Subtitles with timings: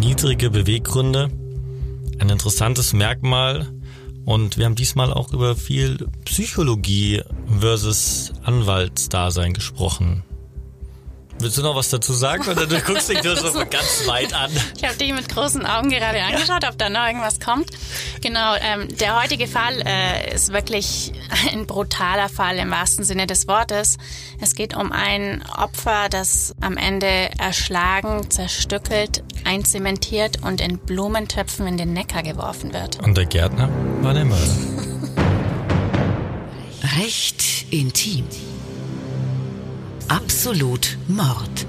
[0.00, 1.28] Niedrige Beweggründe.
[2.20, 3.68] Ein interessantes Merkmal.
[4.24, 7.22] Und wir haben diesmal auch über viel Psychologie
[7.60, 10.24] versus Anwaltsdasein gesprochen.
[11.40, 14.50] Willst du noch was dazu sagen oder du guckst dich nur so ganz weit an?
[14.76, 17.70] Ich habe dich mit großen Augen gerade angeschaut, ob da noch irgendwas kommt.
[18.22, 21.12] Genau, ähm, der heutige Fall äh, ist wirklich
[21.52, 23.96] ein brutaler Fall im wahrsten Sinne des Wortes.
[24.38, 31.76] Es geht um ein Opfer, das am Ende erschlagen, zerstückelt, einzementiert und in Blumentöpfen in
[31.76, 33.02] den Neckar geworfen wird.
[33.02, 33.68] Und der Gärtner
[34.00, 34.46] war der Mörder.
[36.96, 38.26] Recht intim.
[40.06, 41.66] Absolut Mord.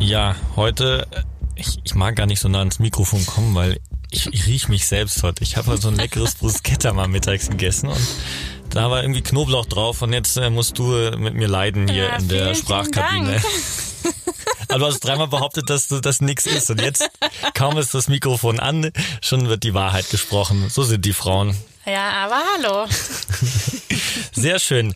[0.00, 1.06] Ja, heute,
[1.54, 3.78] ich, ich mag gar nicht so nah ans Mikrofon kommen, weil
[4.10, 5.44] ich, ich riech mich selbst heute.
[5.44, 8.06] Ich habe so ein leckeres Bruschetta mal mittags gegessen und
[8.70, 12.04] da war irgendwie Knoblauch drauf und jetzt äh, musst du äh, mit mir leiden hier
[12.04, 13.40] Ja, in der Sprachkabine.
[14.68, 17.08] du hast dreimal behauptet, dass du das nix ist und jetzt
[17.54, 20.68] kaum ist das Mikrofon an, schon wird die Wahrheit gesprochen.
[20.68, 21.56] So sind die Frauen.
[21.86, 22.86] Ja, aber hallo.
[24.32, 24.94] Sehr schön.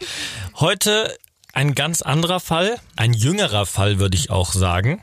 [0.56, 1.17] Heute
[1.53, 5.03] ein ganz anderer Fall, ein jüngerer Fall würde ich auch sagen,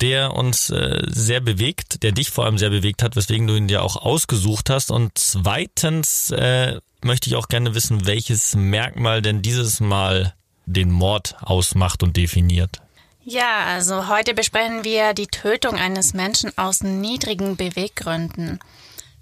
[0.00, 3.68] der uns äh, sehr bewegt, der dich vor allem sehr bewegt hat, weswegen du ihn
[3.68, 4.90] dir auch ausgesucht hast.
[4.90, 10.34] Und zweitens äh, möchte ich auch gerne wissen, welches Merkmal denn dieses Mal
[10.66, 12.82] den Mord ausmacht und definiert.
[13.28, 18.60] Ja, also heute besprechen wir die Tötung eines Menschen aus niedrigen Beweggründen.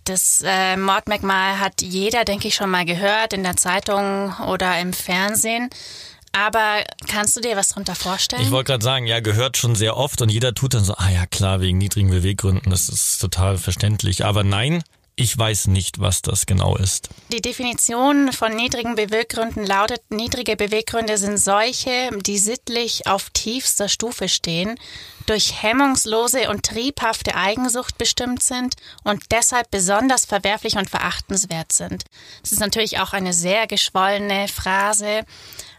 [0.04, 4.92] Das äh, Mordmerkmal hat jeder, denke ich, schon mal gehört in der Zeitung oder im
[4.92, 5.70] Fernsehen.
[6.32, 8.42] Aber kannst du dir was darunter vorstellen?
[8.42, 11.08] Ich wollte gerade sagen, ja, gehört schon sehr oft und jeder tut dann so, ah
[11.08, 14.26] ja klar, wegen niedrigen Beweggründen, das ist total verständlich.
[14.26, 14.84] Aber nein,
[15.16, 17.08] ich weiß nicht, was das genau ist.
[17.32, 24.28] Die Definition von niedrigen Beweggründen lautet, niedrige Beweggründe sind solche, die sittlich auf tiefster Stufe
[24.28, 24.74] stehen,
[25.26, 32.04] durch hemmungslose und triebhafte Eigensucht bestimmt sind und deshalb besonders verwerflich und verachtenswert sind.
[32.42, 35.24] Das ist natürlich auch eine sehr geschwollene Phrase.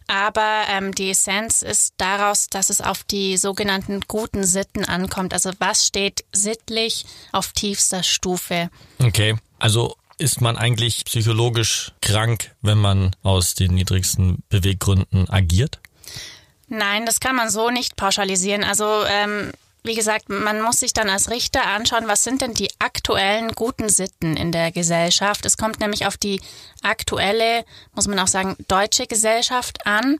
[0.07, 5.33] Aber ähm, die Essenz ist daraus, dass es auf die sogenannten guten Sitten ankommt.
[5.33, 8.69] Also was steht sittlich auf tiefster Stufe?
[9.03, 15.79] Okay, also ist man eigentlich psychologisch krank, wenn man aus den niedrigsten Beweggründen agiert?
[16.67, 18.63] Nein, das kann man so nicht pauschalisieren.
[18.63, 19.51] Also ähm,
[19.85, 23.89] wie gesagt, man muss sich dann als Richter anschauen, was sind denn die aktuellen guten
[23.89, 25.45] Sitten in der Gesellschaft.
[25.45, 26.41] Es kommt nämlich auf die
[26.81, 30.17] aktuelle, muss man auch sagen, deutsche Gesellschaft an.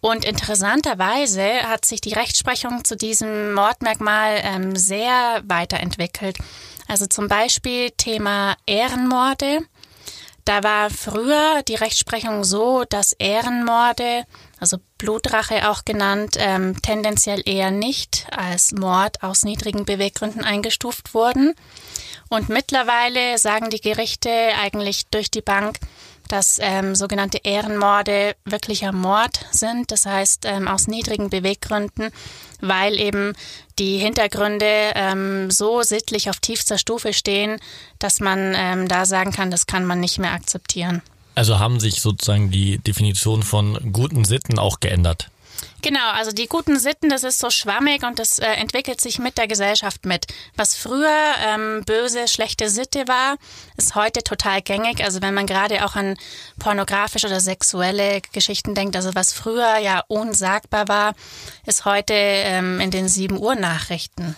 [0.00, 6.38] Und interessanterweise hat sich die Rechtsprechung zu diesem Mordmerkmal ähm, sehr weiterentwickelt.
[6.88, 9.60] Also zum Beispiel Thema Ehrenmorde.
[10.44, 14.24] Da war früher die Rechtsprechung so, dass Ehrenmorde,
[14.58, 21.54] also Blutrache auch genannt, ähm, tendenziell eher nicht als Mord aus niedrigen Beweggründen eingestuft wurden.
[22.28, 24.30] Und mittlerweile sagen die Gerichte
[24.60, 25.78] eigentlich durch die Bank,
[26.28, 32.10] dass ähm, sogenannte Ehrenmorde wirklicher Mord sind, das heißt ähm, aus niedrigen Beweggründen,
[32.60, 33.34] weil eben
[33.78, 37.58] die Hintergründe ähm, so sittlich auf tiefster Stufe stehen,
[37.98, 41.02] dass man ähm, da sagen kann, das kann man nicht mehr akzeptieren.
[41.34, 45.28] Also haben sich sozusagen die Definition von guten Sitten auch geändert.
[45.82, 49.36] Genau, also die guten Sitten, das ist so schwammig und das äh, entwickelt sich mit
[49.36, 50.26] der Gesellschaft mit.
[50.56, 53.36] Was früher ähm, böse, schlechte Sitte war,
[53.76, 55.02] ist heute total gängig.
[55.02, 56.16] Also wenn man gerade auch an
[56.60, 61.14] pornografische oder sexuelle Geschichten denkt, also was früher ja unsagbar war,
[61.66, 64.36] ist heute ähm, in den 7 Uhr Nachrichten.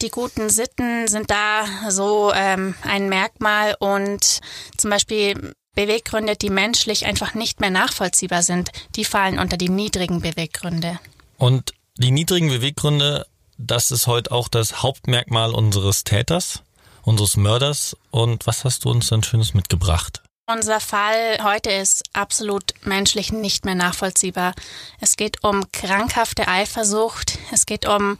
[0.00, 4.40] Die guten Sitten sind da so ähm, ein Merkmal und
[4.78, 10.20] zum Beispiel Beweggründe, die menschlich einfach nicht mehr nachvollziehbar sind, die fallen unter die niedrigen
[10.20, 10.98] Beweggründe.
[11.38, 13.26] Und die niedrigen Beweggründe,
[13.58, 16.62] das ist heute auch das Hauptmerkmal unseres Täters,
[17.02, 17.96] unseres Mörders.
[18.10, 20.22] Und was hast du uns denn Schönes mitgebracht?
[20.46, 24.54] Unser Fall heute ist absolut menschlich nicht mehr nachvollziehbar.
[25.00, 28.18] Es geht um krankhafte Eifersucht, es geht um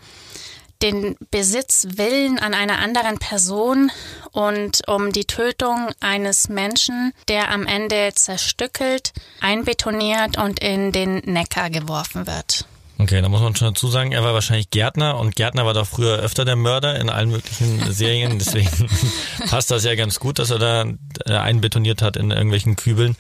[0.83, 3.91] den Besitzwillen an einer anderen Person
[4.33, 11.71] und um die Tötung eines Menschen, der am Ende zerstückelt, einbetoniert und in den Neckar
[11.71, 12.67] geworfen wird.
[12.99, 15.87] Okay, da muss man schon dazu sagen, er war wahrscheinlich Gärtner und Gärtner war doch
[15.87, 18.89] früher öfter der Mörder in allen möglichen Serien, deswegen
[19.49, 20.85] passt das ja ganz gut, dass er da
[21.27, 23.17] äh, einbetoniert hat in irgendwelchen Kübeln.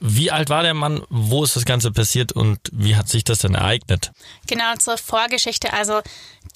[0.00, 1.02] Wie alt war der Mann?
[1.10, 4.12] Wo ist das Ganze passiert und wie hat sich das denn ereignet?
[4.46, 5.72] Genau zur Vorgeschichte.
[5.72, 6.02] Also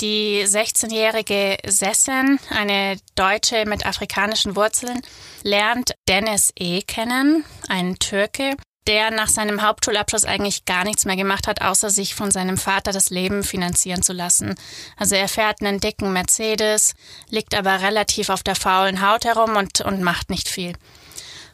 [0.01, 5.01] die 16-jährige Sessin, eine Deutsche mit afrikanischen Wurzeln,
[5.43, 6.83] lernt Dennis E.
[6.83, 8.57] kennen, einen Türke.
[8.89, 12.91] der nach seinem Hauptschulabschluss eigentlich gar nichts mehr gemacht hat, außer sich von seinem Vater
[12.91, 14.57] das Leben finanzieren zu lassen.
[14.97, 16.95] Also er fährt einen dicken Mercedes,
[17.29, 20.73] liegt aber relativ auf der faulen Haut herum und, und macht nicht viel.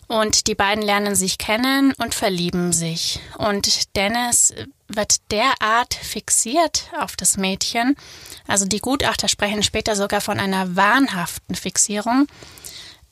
[0.06, 3.20] Und die beiden lernen sich kennen und verlieben sich.
[3.36, 4.54] Und Dennis
[4.88, 7.96] wird derart fixiert auf das Mädchen.
[8.46, 12.26] Also die Gutachter sprechen später sogar von einer wahnhaften Fixierung.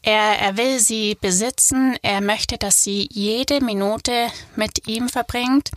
[0.03, 1.97] Er, er will sie besitzen.
[2.03, 5.71] Er möchte, dass sie jede Minute mit ihm verbringt.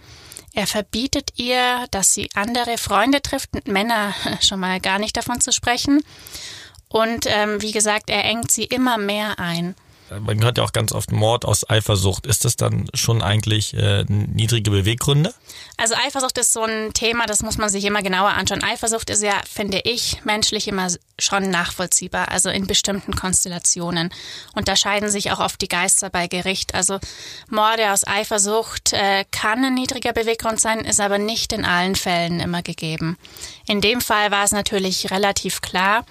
[0.54, 5.42] Er verbietet ihr, dass sie andere Freunde trifft, mit Männer schon mal gar nicht davon
[5.42, 6.02] zu sprechen.
[6.88, 9.76] Und ähm, wie gesagt, er engt sie immer mehr ein
[10.20, 12.26] man hört ja auch ganz oft Mord aus Eifersucht.
[12.26, 15.34] Ist das dann schon eigentlich äh, niedrige Beweggründe?
[15.78, 18.64] Also Eifersucht ist so ein Thema, das muss man sich immer genauer anschauen.
[18.64, 20.88] Eifersucht ist ja, finde ich, menschlich immer
[21.20, 24.10] schon nachvollziehbar, also in bestimmten Konstellationen.
[24.56, 26.76] Unterscheiden sich auch oft die Geister bei Gericht.
[26.76, 27.00] Also
[27.50, 32.40] Morde aus Eifersucht äh, kann ein niedriger Beweggrund sein, ist aber nicht in allen Fällen
[32.40, 33.18] immer gegeben.
[33.68, 36.06] In dem Fall war es natürlich relativ klar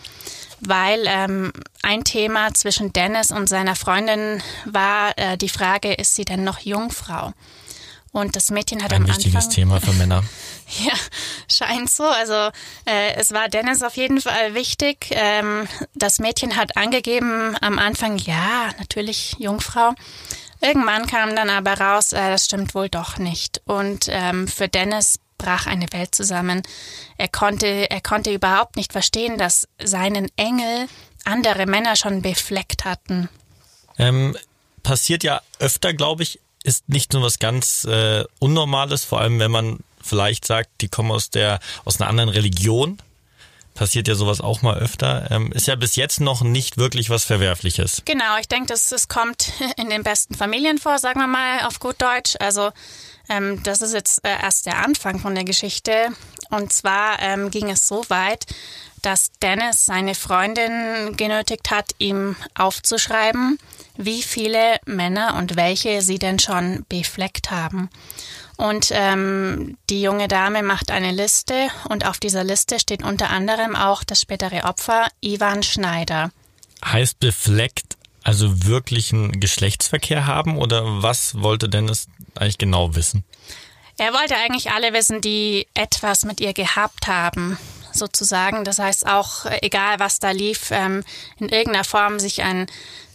[0.60, 1.52] weil ähm,
[1.82, 6.58] ein Thema zwischen Dennis und seiner Freundin war äh, die Frage, ist sie denn noch
[6.60, 7.32] Jungfrau?
[8.10, 10.25] Und das Mädchen hat ein am wichtiges Anfang, Thema für Männer.
[10.84, 10.93] Ja,
[11.50, 12.05] scheint so.
[12.05, 12.34] Also
[12.84, 15.06] äh, es war Dennis auf jeden Fall wichtig.
[15.12, 19.94] Ähm, das Mädchen hat angegeben am Anfang, ja, natürlich Jungfrau.
[20.60, 23.62] Irgendwann kam dann aber raus, äh, das stimmt wohl doch nicht.
[23.64, 26.62] Und ähm, für Dennis brach eine Welt zusammen.
[27.17, 30.88] Er konnte, er konnte überhaupt nicht verstehen, dass seinen Engel
[31.25, 33.29] andere Männer schon befleckt hatten.
[33.99, 34.37] Ähm,
[34.82, 39.50] passiert ja öfter, glaube ich, ist nicht nur was ganz äh, Unnormales, vor allem wenn
[39.50, 42.99] man vielleicht sagt, die kommen aus der aus einer anderen Religion.
[43.79, 45.31] Passiert ja sowas auch mal öfter.
[45.31, 48.03] Ähm, ist ja bis jetzt noch nicht wirklich was Verwerfliches.
[48.07, 51.79] Genau, ich denke, das, das kommt in den besten Familien vor, sagen wir mal auf
[51.79, 52.35] gut Deutsch.
[52.41, 52.71] Also
[53.29, 56.09] ähm, das ist jetzt äh, erst der Anfang von der Geschichte.
[56.51, 58.47] Und zwar ähm, ging es so weit,
[59.03, 63.61] dass Dennis seine Freundin genötigt hat, ihm aufzuschreiben,
[63.97, 67.91] wie viele Männer und welche sie denn schon befleckt haben.
[68.58, 73.76] Und ähm, die junge Dame macht eine Liste und auf dieser Liste steht unter anderem
[73.76, 76.32] auch das spätere Opfer Ivan Schneider.
[76.84, 83.25] Heißt befleckt also wirklichen Geschlechtsverkehr haben oder was wollte Dennis eigentlich genau wissen?
[83.96, 87.58] Er wollte eigentlich alle wissen, die etwas mit ihr gehabt haben,
[87.93, 88.64] sozusagen.
[88.64, 91.05] Das heißt auch, egal was da lief, ähm,
[91.38, 92.66] in irgendeiner Form sich ein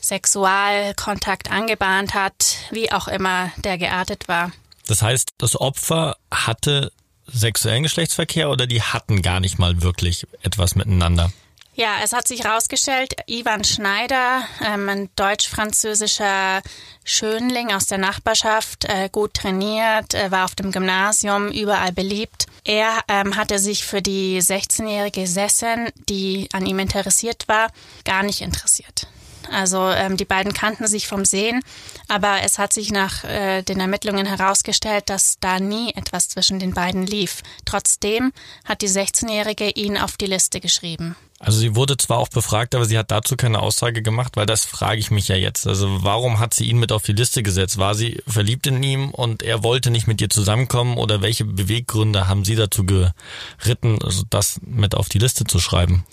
[0.01, 4.51] Sexualkontakt angebahnt hat, wie auch immer der geartet war.
[4.87, 6.91] Das heißt, das Opfer hatte
[7.27, 11.31] sexuellen Geschlechtsverkehr oder die hatten gar nicht mal wirklich etwas miteinander?
[11.75, 16.61] Ja, es hat sich herausgestellt, Ivan Schneider, ähm, ein deutsch-französischer
[17.03, 22.45] Schönling aus der Nachbarschaft, äh, gut trainiert, äh, war auf dem Gymnasium, überall beliebt.
[22.63, 27.71] Er ähm, hatte sich für die 16-jährige Sessen, die an ihm interessiert war,
[28.05, 29.07] gar nicht interessiert.
[29.51, 31.61] Also ähm, die beiden kannten sich vom Sehen,
[32.07, 36.73] aber es hat sich nach äh, den Ermittlungen herausgestellt, dass da nie etwas zwischen den
[36.73, 37.41] beiden lief.
[37.65, 38.31] Trotzdem
[38.65, 41.15] hat die 16-Jährige ihn auf die Liste geschrieben.
[41.43, 44.63] Also sie wurde zwar auch befragt, aber sie hat dazu keine Aussage gemacht, weil das
[44.63, 45.67] frage ich mich ja jetzt.
[45.67, 47.77] Also warum hat sie ihn mit auf die Liste gesetzt?
[47.77, 52.29] War sie verliebt in ihm und er wollte nicht mit ihr zusammenkommen oder welche Beweggründe
[52.29, 56.05] haben sie dazu geritten, also das mit auf die Liste zu schreiben?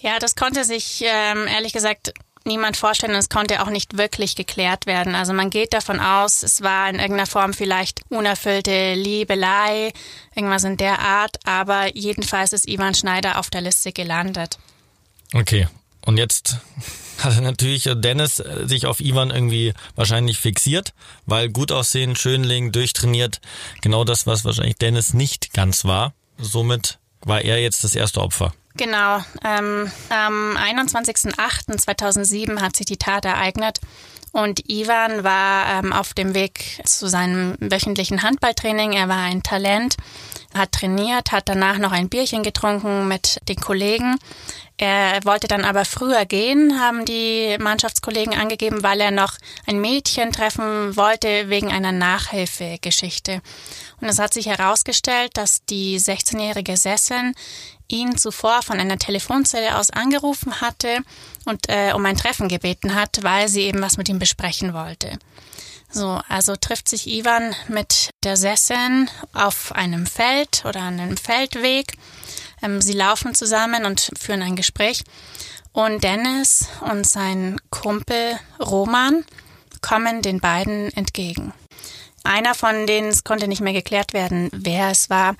[0.00, 2.14] Ja, das konnte sich ähm, ehrlich gesagt
[2.48, 5.14] niemand vorstellen und es konnte auch nicht wirklich geklärt werden.
[5.14, 9.92] Also man geht davon aus, es war in irgendeiner Form vielleicht unerfüllte Liebelei,
[10.34, 14.58] irgendwas in der Art, aber jedenfalls ist Ivan Schneider auf der Liste gelandet.
[15.32, 15.68] Okay.
[16.04, 16.56] Und jetzt
[17.18, 20.94] hat natürlich Dennis sich auf Ivan irgendwie wahrscheinlich fixiert,
[21.26, 23.40] weil gut aussehen, Schönling, durchtrainiert,
[23.82, 26.14] genau das, was wahrscheinlich Dennis nicht ganz war.
[26.38, 28.54] Somit war er jetzt das erste Opfer.
[28.78, 29.18] Genau.
[29.44, 33.80] Ähm, am 21.08.2007 hat sich die Tat ereignet
[34.30, 38.92] und Ivan war ähm, auf dem Weg zu seinem wöchentlichen Handballtraining.
[38.92, 39.96] Er war ein Talent,
[40.54, 44.16] hat trainiert, hat danach noch ein Bierchen getrunken mit den Kollegen.
[44.76, 49.32] Er wollte dann aber früher gehen, haben die Mannschaftskollegen angegeben, weil er noch
[49.66, 53.42] ein Mädchen treffen wollte wegen einer Nachhilfegeschichte.
[54.00, 57.34] Und es hat sich herausgestellt, dass die 16-jährige Sessin
[57.88, 60.98] ihn zuvor von einer Telefonzelle aus angerufen hatte
[61.44, 65.18] und äh, um ein Treffen gebeten hat, weil sie eben was mit ihm besprechen wollte.
[65.90, 71.96] So, also trifft sich Ivan mit der Sessin auf einem Feld oder an einem Feldweg
[72.62, 75.04] ähm, sie laufen zusammen und führen ein Gespräch.
[75.72, 79.24] Und Dennis und sein Kumpel Roman
[79.80, 81.52] kommen den beiden entgegen.
[82.28, 85.34] Einer von denen, es konnte nicht mehr geklärt werden, wer es war,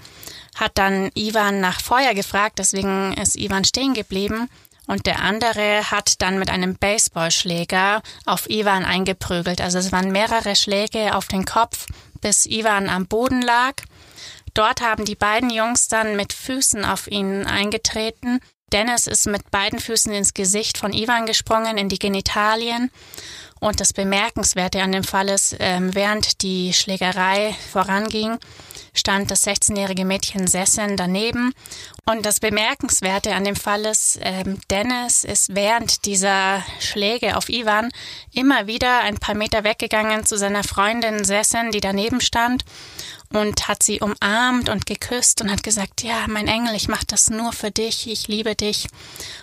[0.55, 4.49] hat dann Ivan nach Feuer gefragt, deswegen ist Ivan stehen geblieben.
[4.87, 9.61] Und der andere hat dann mit einem Baseballschläger auf Ivan eingeprügelt.
[9.61, 11.85] Also es waren mehrere Schläge auf den Kopf,
[12.23, 13.75] bis Ivan am Boden lag.
[14.55, 18.41] Dort haben die beiden Jungs dann mit Füßen auf ihn eingetreten.
[18.73, 22.91] Dennis ist mit beiden Füßen ins Gesicht von Ivan gesprungen, in die Genitalien.
[23.61, 28.39] Und das Bemerkenswerte an dem Fall ist, ähm, während die Schlägerei voranging,
[28.95, 31.53] stand das 16-jährige Mädchen Sessen daneben.
[32.05, 37.91] Und das Bemerkenswerte an dem Fall ist, ähm, Dennis ist während dieser Schläge auf Ivan
[38.33, 42.65] immer wieder ein paar Meter weggegangen zu seiner Freundin Sessen, die daneben stand
[43.33, 47.29] und hat sie umarmt und geküsst und hat gesagt, ja, mein Engel, ich mache das
[47.29, 48.89] nur für dich, ich liebe dich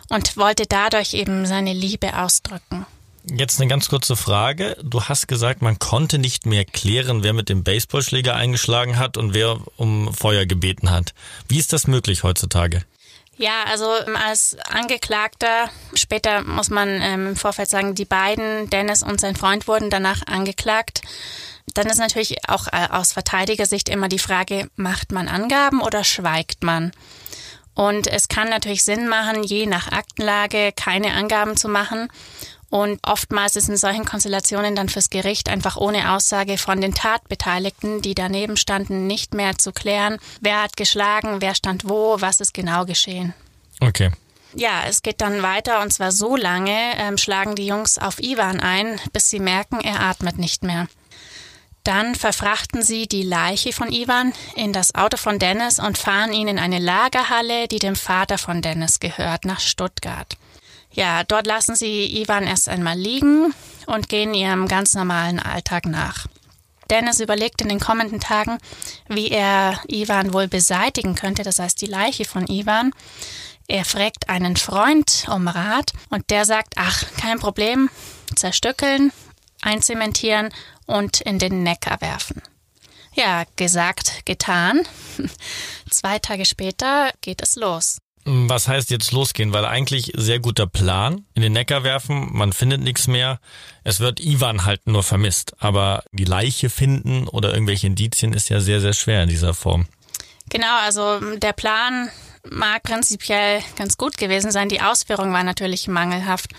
[0.10, 2.86] und wollte dadurch eben seine Liebe ausdrücken.
[3.28, 4.78] Jetzt eine ganz kurze Frage.
[4.84, 9.34] Du hast gesagt, man konnte nicht mehr klären, wer mit dem Baseballschläger eingeschlagen hat und
[9.34, 11.14] wer um Feuer gebeten hat.
[11.48, 12.84] Wie ist das möglich heutzutage?
[13.38, 19.04] Ja, also ähm, als Angeklagter, später muss man ähm, im Vorfeld sagen, die beiden, Dennis
[19.04, 21.02] und sein Freund, wurden danach angeklagt.
[21.74, 26.64] Dann ist natürlich auch äh, aus Verteidigersicht immer die Frage, macht man Angaben oder schweigt
[26.64, 26.92] man?
[27.74, 32.08] Und es kann natürlich Sinn machen, je nach Aktenlage keine Angaben zu machen.
[32.70, 38.02] Und oftmals ist in solchen Konstellationen dann fürs Gericht einfach ohne Aussage von den Tatbeteiligten,
[38.02, 42.54] die daneben standen, nicht mehr zu klären, wer hat geschlagen, wer stand wo, was ist
[42.54, 43.34] genau geschehen.
[43.80, 44.12] Okay.
[44.56, 48.62] Ja, es geht dann weiter und zwar so lange ähm, schlagen die Jungs auf Ivan
[48.62, 50.88] ein, bis sie merken, er atmet nicht mehr.
[51.84, 56.48] Dann verfrachten sie die Leiche von Ivan in das Auto von Dennis und fahren ihn
[56.48, 60.36] in eine Lagerhalle, die dem Vater von Dennis gehört, nach Stuttgart.
[60.96, 63.54] Ja, dort lassen sie Ivan erst einmal liegen
[63.86, 66.26] und gehen ihrem ganz normalen Alltag nach.
[66.90, 68.60] Dennis überlegt in den kommenden Tagen,
[69.10, 72.94] wie er Ivan wohl beseitigen könnte, das heißt die Leiche von Ivan.
[73.68, 77.90] Er fragt einen Freund um Rat und der sagt, ach, kein Problem,
[78.36, 79.12] zerstückeln,
[79.62, 80.50] einzementieren
[80.86, 82.42] und in den Neckar werfen.
[83.16, 84.88] Ja, gesagt, getan.
[85.90, 87.98] Zwei Tage später geht es los.
[88.28, 89.54] Was heißt jetzt losgehen?
[89.54, 91.26] Weil eigentlich sehr guter Plan.
[91.36, 93.40] In den Neckar werfen, man findet nichts mehr.
[93.84, 95.56] Es wird Ivan halt nur vermisst.
[95.60, 99.88] Aber die Leiche finden oder irgendwelche Indizien ist ja sehr, sehr schwer in dieser Form.
[100.50, 102.10] Genau, also der Plan
[102.50, 104.70] mag prinzipiell ganz gut gewesen sein.
[104.70, 106.50] Die Ausführung war natürlich mangelhaft.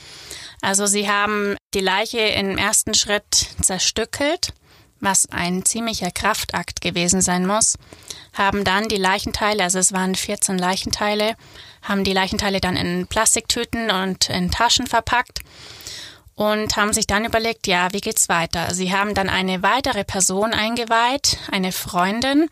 [0.63, 4.55] Also sie haben die Leiche im ersten Schritt zerstückelt,
[5.01, 7.77] was ein ziemlicher Kraftakt gewesen sein muss
[8.37, 11.37] haben dann die Leichenteile, also es waren 14 Leichenteile,
[11.83, 15.41] haben die Leichenteile dann in Plastiktüten und in Taschen verpackt
[16.35, 18.75] und haben sich dann überlegt, ja, wie geht's weiter?
[18.75, 22.49] Sie haben dann eine weitere Person eingeweiht, eine Freundin,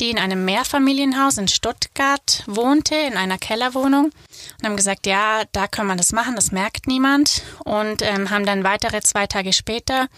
[0.00, 5.68] die in einem Mehrfamilienhaus in Stuttgart wohnte, in einer Kellerwohnung und haben gesagt, ja, da
[5.68, 10.08] kann man das machen, das merkt niemand und ähm, haben dann weitere zwei Tage später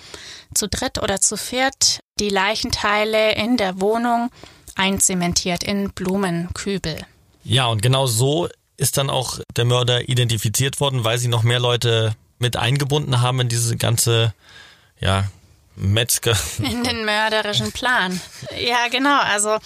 [0.54, 4.30] zu dritt oder zu viert die Leichenteile in der Wohnung
[4.76, 6.98] einzementiert in Blumenkübel.
[7.44, 11.60] Ja, und genau so ist dann auch der Mörder identifiziert worden, weil sie noch mehr
[11.60, 14.34] Leute mit eingebunden haben in diese ganze,
[15.00, 15.28] ja,
[15.76, 16.36] Metzger.
[16.58, 18.20] In den mörderischen Plan.
[18.58, 19.20] Ja, genau.
[19.20, 19.58] Also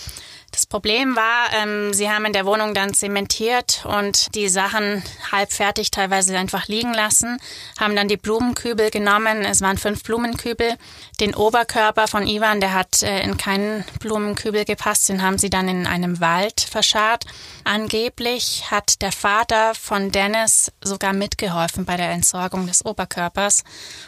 [0.59, 5.53] das Problem war, ähm, sie haben in der Wohnung dann zementiert und die Sachen halb
[5.53, 7.38] fertig teilweise einfach liegen lassen,
[7.79, 10.75] haben dann die Blumenkübel genommen, es waren fünf Blumenkübel.
[11.21, 15.69] Den Oberkörper von Ivan, der hat äh, in keinen Blumenkübel gepasst, den haben sie dann
[15.69, 17.25] in einem Wald verscharrt.
[17.62, 23.62] Angeblich hat der Vater von Dennis sogar mitgeholfen bei der Entsorgung des Oberkörpers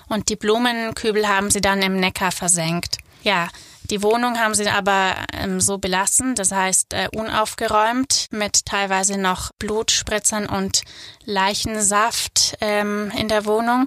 [0.08, 2.98] und die Blumenkübel haben sie dann im Neckar versenkt.
[3.22, 3.46] Ja,
[3.90, 9.50] die Wohnung haben sie aber ähm, so belassen, das heißt äh, unaufgeräumt mit teilweise noch
[9.58, 10.82] Blutspritzern und
[11.24, 13.86] Leichensaft ähm, in der Wohnung.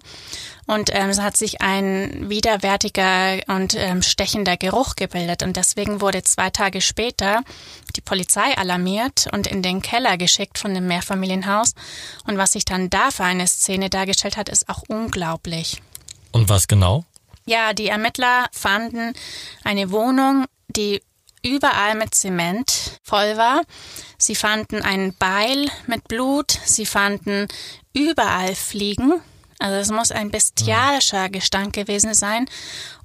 [0.65, 5.43] Und ähm, es hat sich ein widerwärtiger und ähm, stechender Geruch gebildet.
[5.43, 7.41] Und deswegen wurde zwei Tage später
[7.95, 11.73] die Polizei alarmiert und in den Keller geschickt von dem Mehrfamilienhaus.
[12.27, 15.81] Und was sich dann da für eine Szene dargestellt hat, ist auch unglaublich.
[16.31, 17.05] Und was genau?
[17.45, 19.13] Ja, die Ermittler fanden
[19.63, 21.01] eine Wohnung, die
[21.45, 23.61] überall mit Zement voll war.
[24.17, 26.57] Sie fanden ein Beil mit Blut.
[26.65, 27.47] Sie fanden
[27.93, 29.21] überall Fliegen.
[29.59, 32.49] Also es muss ein bestialischer Gestank gewesen sein.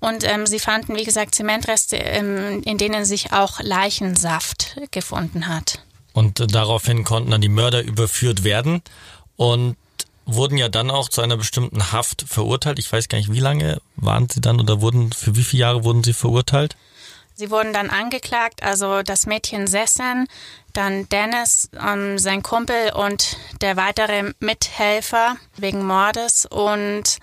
[0.00, 5.80] Und ähm, sie fanden, wie gesagt, Zementreste, ähm, in denen sich auch Leichensaft gefunden hat.
[6.12, 8.82] Und äh, daraufhin konnten dann die Mörder überführt werden.
[9.36, 9.76] Und
[10.28, 12.78] wurden ja dann auch zu einer bestimmten Haft verurteilt.
[12.78, 15.84] Ich weiß gar nicht, wie lange waren sie dann oder wurden, für wie viele Jahre
[15.84, 16.76] wurden sie verurteilt?
[17.34, 20.26] Sie wurden dann angeklagt, also das Mädchen Sessen,
[20.72, 26.46] dann Dennis, ähm, sein Kumpel und der weitere Mithelfer wegen Mordes.
[26.46, 27.18] Und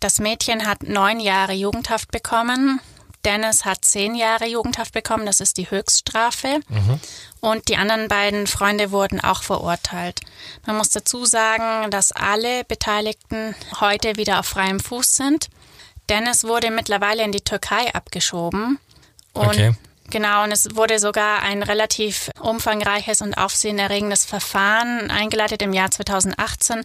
[0.00, 2.80] das Mädchen hat neun Jahre Jugendhaft bekommen.
[3.24, 6.60] Dennis hat zehn Jahre Jugendhaft bekommen, das ist die Höchststrafe.
[6.68, 7.00] Mhm.
[7.40, 10.20] Und die anderen beiden Freunde wurden auch verurteilt.
[10.66, 15.48] Man muss dazu sagen, dass alle Beteiligten heute wieder auf freiem Fuß sind.
[16.08, 18.78] Dennis wurde mittlerweile in die Türkei abgeschoben.
[19.32, 19.74] Und okay.
[20.10, 26.82] Genau, und es wurde sogar ein relativ umfangreiches und aufsehenerregendes Verfahren eingeleitet im Jahr 2018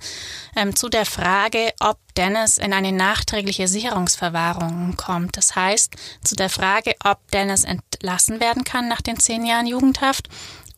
[0.56, 5.38] ähm, zu der Frage, ob Dennis in eine nachträgliche Sicherungsverwahrung kommt.
[5.38, 10.30] Das heißt, zu der Frage, ob Dennis entlassen werden kann nach den zehn Jahren Jugendhaft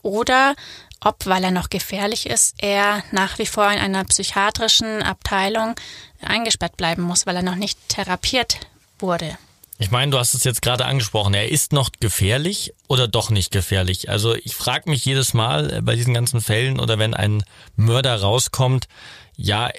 [0.01, 0.55] oder
[1.01, 5.75] ob, weil er noch gefährlich ist, er nach wie vor in einer psychiatrischen Abteilung
[6.21, 8.59] eingesperrt bleiben muss, weil er noch nicht therapiert
[8.99, 9.37] wurde.
[9.79, 11.35] Ich meine, du hast es jetzt gerade angesprochen.
[11.35, 14.09] Er ist noch gefährlich oder doch nicht gefährlich?
[14.09, 17.43] Also ich frage mich jedes Mal äh, bei diesen ganzen Fällen oder wenn ein
[17.75, 18.87] Mörder rauskommt,
[19.35, 19.69] ja,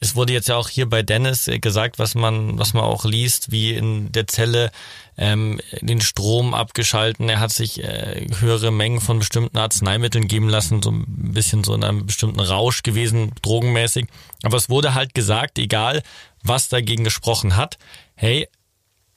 [0.00, 3.04] es wurde jetzt ja auch hier bei Dennis äh, gesagt, was man, was man auch
[3.04, 4.70] liest, wie in der Zelle
[5.16, 7.28] ähm, den Strom abgeschalten.
[7.28, 11.74] Er hat sich äh, höhere Mengen von bestimmten Arzneimitteln geben lassen, so ein bisschen so
[11.74, 14.06] in einem bestimmten Rausch gewesen, drogenmäßig.
[14.44, 16.02] Aber es wurde halt gesagt, egal
[16.44, 17.76] was dagegen gesprochen hat,
[18.14, 18.48] hey,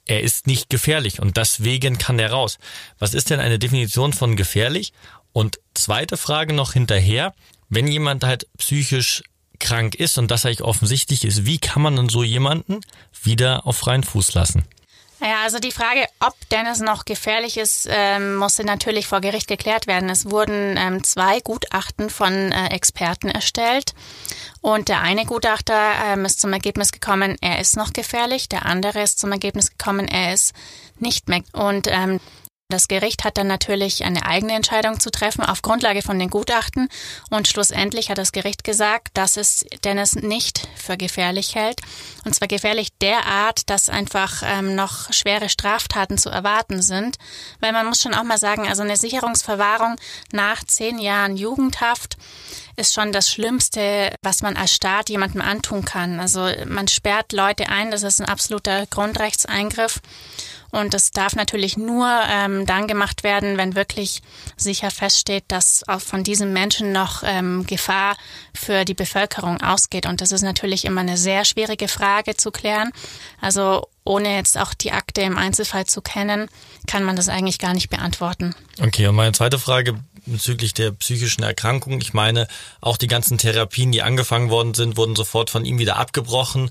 [0.06, 2.58] er ist nicht gefährlich und deswegen kann er raus.
[2.98, 4.92] Was ist denn eine Definition von gefährlich?
[5.32, 7.34] Und zweite Frage noch hinterher,
[7.68, 9.22] wenn jemand halt psychisch
[9.58, 12.80] krank ist und das eigentlich offensichtlich ist, wie kann man dann so jemanden
[13.22, 14.64] wieder auf freien Fuß lassen?
[15.24, 19.86] Ja, also die Frage, ob Dennis noch gefährlich ist, ähm, musste natürlich vor Gericht geklärt
[19.86, 20.10] werden.
[20.10, 23.94] Es wurden ähm, zwei Gutachten von äh, Experten erstellt
[24.62, 29.00] und der eine Gutachter ähm, ist zum Ergebnis gekommen, er ist noch gefährlich, der andere
[29.00, 30.54] ist zum Ergebnis gekommen, er ist
[30.98, 31.42] nicht mehr.
[31.52, 32.18] Und ähm,
[32.72, 36.88] das Gericht hat dann natürlich eine eigene Entscheidung zu treffen auf Grundlage von den Gutachten
[37.30, 41.80] und schlussendlich hat das Gericht gesagt, dass es Dennis nicht für gefährlich hält.
[42.24, 47.18] Und zwar gefährlich derart, dass einfach ähm, noch schwere Straftaten zu erwarten sind.
[47.60, 49.96] Weil man muss schon auch mal sagen, also eine Sicherungsverwahrung
[50.32, 52.16] nach zehn Jahren Jugendhaft
[52.76, 56.20] ist schon das Schlimmste, was man als Staat jemandem antun kann.
[56.20, 60.00] Also man sperrt Leute ein, das ist ein absoluter Grundrechtseingriff.
[60.72, 64.22] Und das darf natürlich nur ähm, dann gemacht werden, wenn wirklich
[64.56, 68.16] sicher feststeht, dass auch von diesem Menschen noch ähm, Gefahr
[68.54, 70.06] für die Bevölkerung ausgeht.
[70.06, 72.90] Und das ist natürlich immer eine sehr schwierige Frage zu klären.
[73.38, 76.48] Also ohne jetzt auch die Akte im Einzelfall zu kennen,
[76.86, 78.54] kann man das eigentlich gar nicht beantworten.
[78.80, 82.00] Okay, und meine zweite Frage bezüglich der psychischen Erkrankung.
[82.00, 82.48] Ich meine,
[82.80, 86.70] auch die ganzen Therapien, die angefangen worden sind, wurden sofort von ihm wieder abgebrochen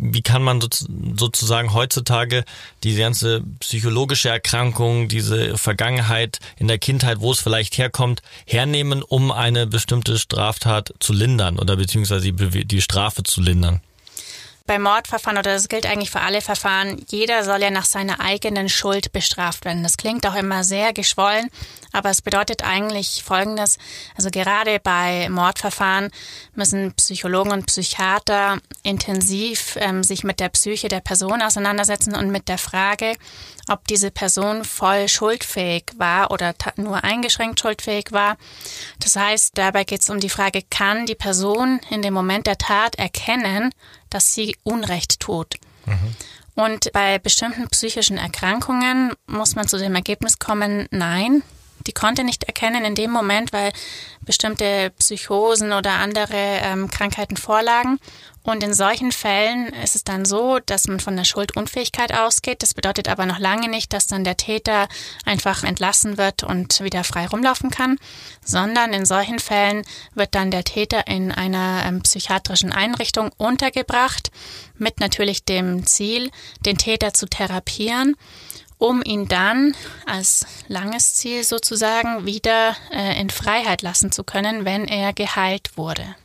[0.00, 2.44] wie kann man sozusagen heutzutage
[2.82, 9.30] diese ganze psychologische Erkrankung, diese Vergangenheit in der Kindheit, wo es vielleicht herkommt, hernehmen, um
[9.30, 13.80] eine bestimmte Straftat zu lindern oder beziehungsweise die Strafe zu lindern?
[14.66, 18.68] Bei Mordverfahren oder das gilt eigentlich für alle Verfahren, jeder soll ja nach seiner eigenen
[18.68, 19.82] Schuld bestraft werden.
[19.82, 21.50] Das klingt auch immer sehr geschwollen,
[21.92, 23.78] aber es bedeutet eigentlich Folgendes.
[24.16, 26.10] Also gerade bei Mordverfahren
[26.54, 32.48] müssen Psychologen und Psychiater intensiv ähm, sich mit der Psyche der Person auseinandersetzen und mit
[32.48, 33.16] der Frage,
[33.68, 38.36] ob diese Person voll schuldfähig war oder nur eingeschränkt schuldfähig war.
[38.98, 42.58] Das heißt, dabei geht es um die Frage, kann die Person in dem Moment der
[42.58, 43.72] Tat erkennen,
[44.10, 45.56] dass sie Unrecht tut.
[45.86, 46.14] Mhm.
[46.54, 51.42] Und bei bestimmten psychischen Erkrankungen muss man zu dem Ergebnis kommen, nein,
[51.86, 53.72] die konnte nicht erkennen in dem Moment, weil
[54.22, 57.98] bestimmte Psychosen oder andere ähm, Krankheiten vorlagen.
[58.42, 62.62] Und in solchen Fällen ist es dann so, dass man von der Schuldunfähigkeit ausgeht.
[62.62, 64.88] Das bedeutet aber noch lange nicht, dass dann der Täter
[65.26, 67.98] einfach entlassen wird und wieder frei rumlaufen kann,
[68.42, 74.30] sondern in solchen Fällen wird dann der Täter in einer ähm, psychiatrischen Einrichtung untergebracht,
[74.78, 76.30] mit natürlich dem Ziel,
[76.64, 78.16] den Täter zu therapieren
[78.80, 84.88] um ihn dann als langes Ziel sozusagen wieder äh, in Freiheit lassen zu können, wenn
[84.88, 86.16] er geheilt wurde.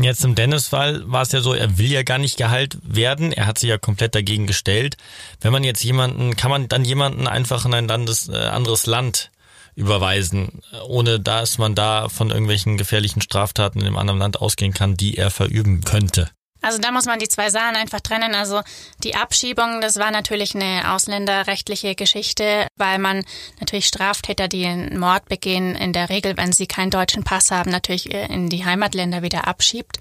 [0.00, 3.32] Jetzt im Dennis-Fall war es ja so, er will ja gar nicht geheilt werden.
[3.32, 4.96] Er hat sich ja komplett dagegen gestellt.
[5.40, 9.30] Wenn man jetzt jemanden, kann man dann jemanden einfach in ein Landes, äh, anderes Land
[9.74, 14.96] überweisen, ohne dass man da von irgendwelchen gefährlichen Straftaten in einem anderen Land ausgehen kann,
[14.96, 16.30] die er verüben könnte?
[16.66, 18.34] Also da muss man die zwei Sachen einfach trennen.
[18.34, 18.60] Also
[19.04, 23.24] die Abschiebung, das war natürlich eine ausländerrechtliche Geschichte, weil man
[23.60, 27.70] natürlich Straftäter, die einen Mord begehen, in der Regel, wenn sie keinen deutschen Pass haben,
[27.70, 30.00] natürlich in die Heimatländer wieder abschiebt.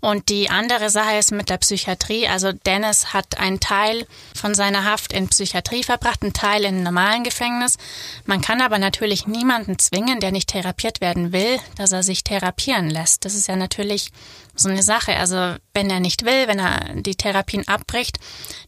[0.00, 2.26] Und die andere Sache ist mit der Psychiatrie.
[2.26, 6.82] Also Dennis hat einen Teil von seiner Haft in Psychiatrie verbracht, einen Teil in einem
[6.84, 7.76] normalen Gefängnis.
[8.24, 12.88] Man kann aber natürlich niemanden zwingen, der nicht therapiert werden will, dass er sich therapieren
[12.88, 13.24] lässt.
[13.24, 14.10] Das ist ja natürlich
[14.54, 15.16] so eine Sache.
[15.16, 18.18] Also wenn er nicht will, wenn er die Therapien abbricht,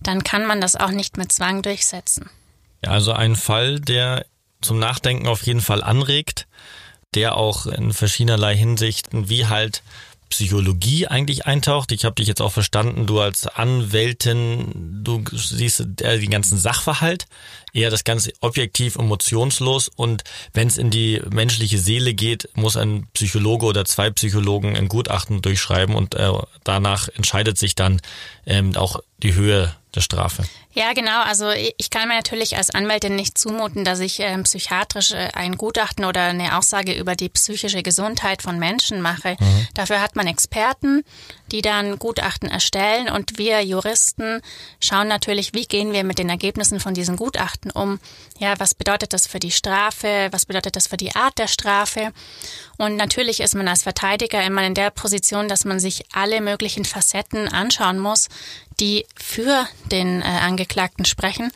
[0.03, 2.29] dann kann man das auch nicht mit Zwang durchsetzen.
[2.85, 4.27] Ja, also ein Fall, der
[4.61, 6.47] zum Nachdenken auf jeden Fall anregt,
[7.15, 9.83] der auch in verschiedenerlei Hinsichten wie halt
[10.33, 11.93] Psychologie eigentlich eintaucht.
[11.93, 17.27] Ich habe dich jetzt auch verstanden, du als Anwältin, du siehst eher den ganzen Sachverhalt,
[17.75, 23.09] eher das Ganze objektiv, emotionslos und wenn es in die menschliche Seele geht, muss ein
[23.13, 26.31] Psychologe oder zwei Psychologen ein Gutachten durchschreiben und äh,
[26.65, 28.01] danach entscheidet sich dann
[28.47, 30.45] ähm, auch die Höhe der Strafe.
[30.75, 31.21] Ja, genau.
[31.23, 35.59] Also ich kann mir natürlich als Anwältin nicht zumuten, dass ich äh, psychiatrisch äh, ein
[35.59, 39.37] Gutachten oder eine Aussage über die psychische Gesundheit von Menschen mache.
[39.39, 39.69] Mhm.
[39.75, 41.05] Dafür hat man Experten,
[41.51, 44.41] die dann Gutachten erstellen und wir Juristen
[44.81, 48.01] schauen natürlich, wie gehen wir mit den Ergebnissen von diesen Gutachten um.
[48.39, 50.29] Ja, was bedeutet das für die Strafe?
[50.31, 52.13] Was bedeutet das für die Art der Strafe?
[52.79, 56.87] Und natürlich ist man als Verteidiger immer in der Position, dass man sich alle möglichen
[56.87, 58.29] Facetten anschauen muss,
[58.83, 61.51] die für den äh, Angeklagten sprechen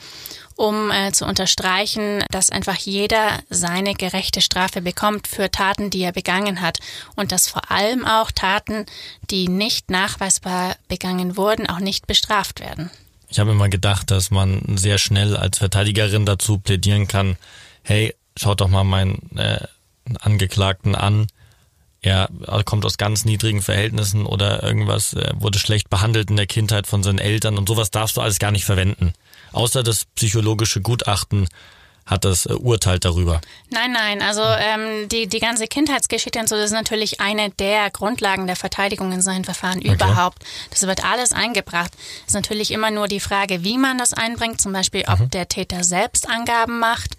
[0.56, 6.12] um äh, zu unterstreichen, dass einfach jeder seine gerechte Strafe bekommt für Taten, die er
[6.12, 6.78] begangen hat
[7.14, 8.86] und dass vor allem auch Taten,
[9.30, 12.90] die nicht nachweisbar begangen wurden, auch nicht bestraft werden.
[13.28, 17.36] Ich habe immer gedacht, dass man sehr schnell als Verteidigerin dazu plädieren kann,
[17.82, 19.60] hey, schaut doch mal meinen äh,
[20.20, 21.26] Angeklagten an,
[22.06, 26.86] er kommt aus ganz niedrigen Verhältnissen oder irgendwas, er wurde schlecht behandelt in der Kindheit
[26.86, 29.12] von seinen Eltern und sowas darfst du alles gar nicht verwenden.
[29.52, 31.48] Außer das psychologische Gutachten
[32.06, 33.40] hat das äh, Urteil darüber.
[33.70, 37.90] Nein, nein, also ähm, die, die ganze Kindheitsgeschichte und so, das ist natürlich eine der
[37.90, 39.92] Grundlagen der Verteidigung in solchen Verfahren okay.
[39.92, 40.44] überhaupt.
[40.70, 41.90] Das wird alles eingebracht.
[42.20, 45.30] Es ist natürlich immer nur die Frage, wie man das einbringt, zum Beispiel, ob mhm.
[45.30, 47.16] der Täter selbst Angaben macht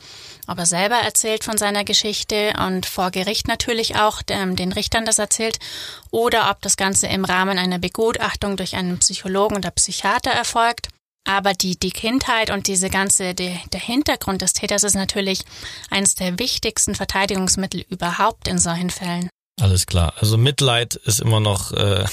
[0.48, 5.06] ob er selber erzählt von seiner Geschichte und vor Gericht natürlich auch ähm, den Richtern
[5.06, 5.60] das erzählt
[6.10, 10.88] oder ob das Ganze im Rahmen einer Begutachtung durch einen Psychologen oder Psychiater erfolgt.
[11.26, 15.44] Aber die, die Kindheit und diese ganze, die, der Hintergrund des Täters ist natürlich
[15.90, 19.30] eines der wichtigsten Verteidigungsmittel überhaupt in solchen Fällen.
[19.60, 20.14] Alles klar.
[20.18, 22.06] Also Mitleid ist immer noch äh,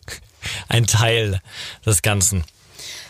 [0.68, 1.40] ein Teil
[1.84, 2.44] des Ganzen.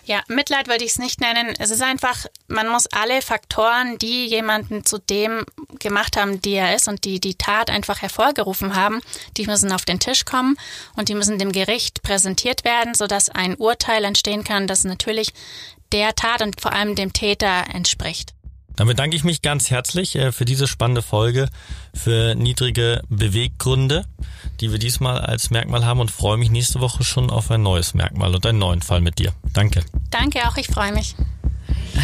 [0.07, 1.53] Ja, Mitleid würde ich es nicht nennen.
[1.59, 5.45] Es ist einfach, man muss alle Faktoren, die jemanden zu dem
[5.81, 9.01] gemacht haben, die er ist und die die Tat einfach hervorgerufen haben,
[9.37, 10.57] die müssen auf den Tisch kommen
[10.95, 15.33] und die müssen dem Gericht präsentiert werden, sodass ein Urteil entstehen kann, das natürlich
[15.91, 18.36] der Tat und vor allem dem Täter entspricht.
[18.77, 21.49] Dann bedanke ich mich ganz herzlich äh, für diese spannende Folge,
[21.95, 24.05] für niedrige Beweggründe,
[24.61, 27.95] die wir diesmal als Merkmal haben und freue mich nächste Woche schon auf ein neues
[27.95, 29.33] Merkmal und einen neuen Fall mit dir.
[29.53, 29.83] Danke.
[30.11, 31.15] Danke auch, ich freue mich.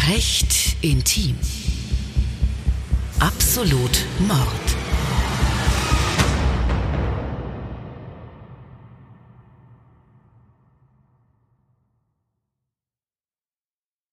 [0.09, 1.37] Recht intim.
[3.19, 4.92] Absolut Mord.